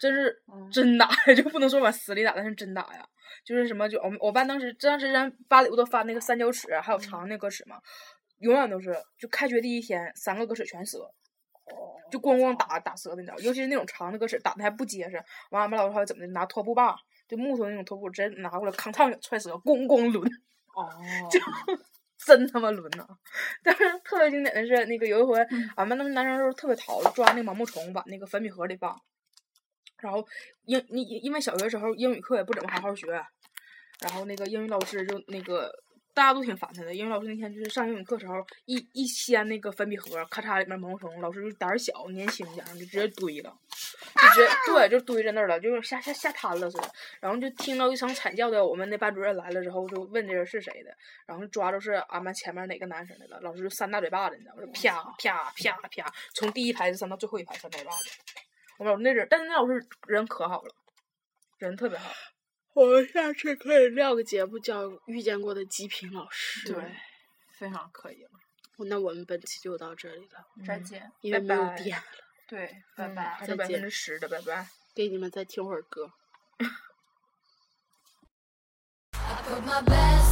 [0.00, 3.06] 真是嗯真打呀， 就不能说往死里打，但是真打呀。
[3.44, 7.80] 就是什么，就我们我班当时当时咱班里不都发那个三角尺还有长那个尺嘛，
[8.38, 11.10] 永远都是就开学第一天三个歌尺全折。
[12.10, 15.22] 就咣咣打打折的，你知道，尤其是那种长的歌尺打的还不结实。
[15.50, 16.96] 完，俺们老师还怎么的，拿拖布把，
[17.28, 20.26] 就木头那种拖布，直接拿过来，吭嚓给踹折，咣咣抡。
[20.74, 20.88] 哦，
[21.30, 21.38] 就
[22.16, 23.06] 真他妈抡呐！
[23.62, 25.38] 但是特别经典的是，那个有一回，
[25.76, 28.98] 俺们那个男生都特别淘，抓那个毛毛虫把那个粉笔盒里放。
[29.98, 30.26] 然后
[30.64, 33.12] 英你因为小学时候英语课也不怎么好好学，
[34.00, 35.70] 然后那个英语老师就那个
[36.14, 36.94] 大家都挺烦他的。
[36.94, 38.34] 因为老师那天就是上英语课时候，
[38.64, 43.56] 一一掀那个粉笔盒，咔嚓里面毛毛虫，老师就胆儿小年轻点儿就直接堆了，
[44.14, 46.90] 就直接对就堆在那儿了，就是吓吓吓瘫了似的。
[47.20, 50.96] 然后就听到一声惨叫的，我们那班主任来了之后就问这人是谁的，
[51.26, 54.62] 然后抓住是俺们前面哪个男生的了，老师就扇大嘴巴子，你知道吗？
[54.62, 58.10] 就啪啪啪啪，从第一排就扇到最后一排扇嘴巴子。
[58.78, 60.74] 我们老师那人，但是那老师人可好了，
[61.58, 62.10] 人特别好。
[62.78, 66.68] 我们下次可以撂个节目叫《遇见过的极品老师》。
[66.72, 66.94] 对，
[67.58, 68.30] 非常可以了。
[68.86, 72.04] 那我们本期就到这里了，再见，因为没有拜拜电了，
[72.46, 73.46] 对，拜嗯拜还。
[73.48, 74.68] 有百再见分之十的，拜拜。
[74.94, 76.12] 给你们再听会儿歌。
[79.48, 80.27] put my best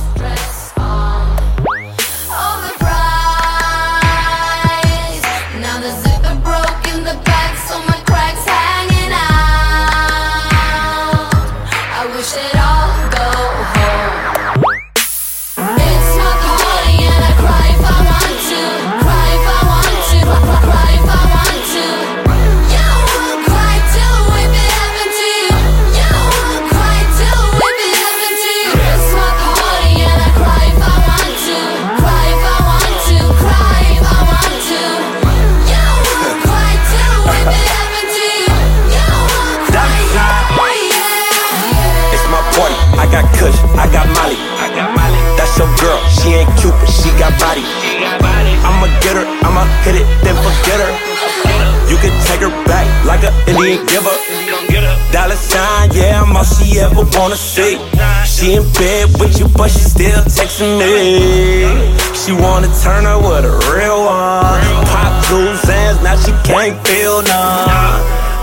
[59.26, 61.74] with you, but she still texting me.
[62.14, 64.62] She wanna turn her with a real one.
[64.86, 67.98] Pop two sands, now she can't feel none.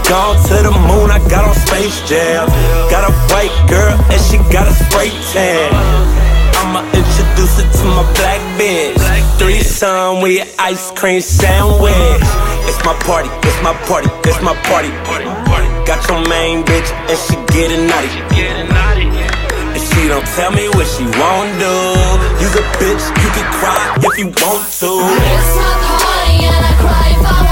[0.07, 2.47] Gone to the moon, I got on Space Jam.
[2.91, 5.71] Got a white girl and she got a spray tan.
[6.59, 8.99] I'ma introduce her to my black bitch.
[9.39, 12.27] Threesome with ice cream sandwich.
[12.67, 14.91] It's my party, it's my party, it's my party.
[15.87, 18.72] Got your main bitch and she getting naughty.
[20.13, 21.75] Don't tell me what she won't do.
[22.39, 24.91] You's a bitch, you can cry if you want to.
[25.33, 27.42] It's my party and I cry to.